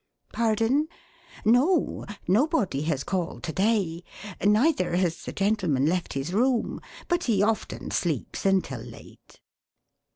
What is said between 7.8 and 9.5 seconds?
sleeps until late."